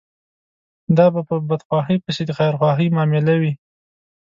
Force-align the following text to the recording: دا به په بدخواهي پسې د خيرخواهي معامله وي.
دا 0.97 1.05
به 1.13 1.21
په 1.29 1.35
بدخواهي 1.49 1.97
پسې 2.05 2.23
د 2.25 2.31
خيرخواهي 2.37 2.87
معامله 2.95 3.35
وي. 3.41 3.53